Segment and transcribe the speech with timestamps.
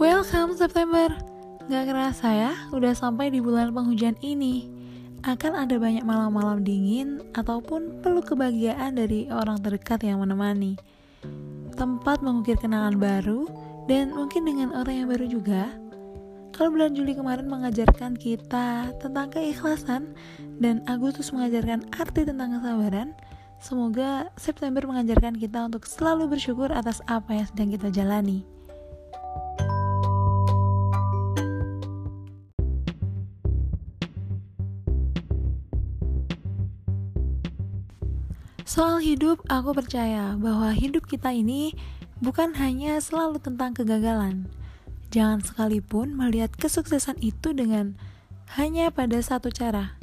[0.00, 1.12] Welcome September.
[1.68, 4.64] Gak kerasa ya, udah sampai di bulan penghujan ini.
[5.28, 10.80] Akan ada banyak malam-malam dingin Ataupun peluk kebahagiaan dari orang terdekat yang menemani.
[11.76, 13.44] Tempat mengukir kenangan baru
[13.84, 15.68] Dan mungkin dengan orang yang baru juga.
[16.56, 20.16] Kalau bulan Juli kemarin mengajarkan kita tentang keikhlasan
[20.56, 23.12] Dan Agustus mengajarkan arti tentang kesabaran
[23.60, 28.59] Semoga September mengajarkan kita untuk selalu bersyukur atas apa yang sedang kita jalani.
[38.70, 41.74] Soal hidup, aku percaya bahwa hidup kita ini
[42.22, 44.46] bukan hanya selalu tentang kegagalan.
[45.10, 47.98] Jangan sekalipun melihat kesuksesan itu dengan
[48.54, 49.98] hanya pada satu cara.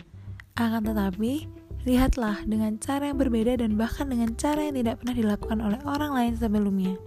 [0.59, 1.47] Akan tetapi,
[1.87, 6.11] lihatlah dengan cara yang berbeda dan bahkan dengan cara yang tidak pernah dilakukan oleh orang
[6.11, 6.99] lain sebelumnya.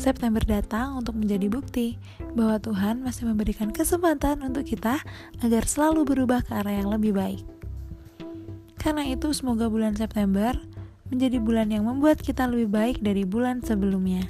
[0.00, 2.00] September datang untuk menjadi bukti
[2.32, 5.04] bahwa Tuhan masih memberikan kesempatan untuk kita
[5.44, 7.44] agar selalu berubah ke arah yang lebih baik.
[8.78, 10.56] Karena itu, semoga bulan September
[11.08, 14.28] menjadi bulan yang membuat kita lebih baik dari bulan sebelumnya.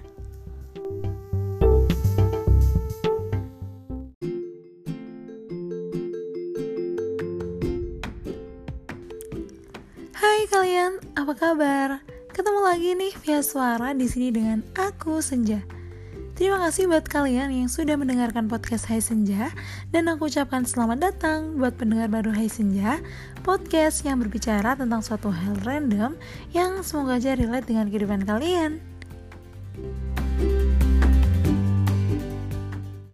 [10.15, 11.89] Hai kalian, apa kabar?
[12.31, 15.78] Ketemu lagi nih via suara di sini dengan aku Senja.
[16.39, 19.51] Terima kasih buat kalian yang sudah mendengarkan podcast Hai Senja
[19.91, 23.03] dan aku ucapkan selamat datang buat pendengar baru Hai Senja,
[23.43, 26.15] podcast yang berbicara tentang suatu hal random
[26.55, 28.79] yang semoga aja relate dengan kehidupan kalian.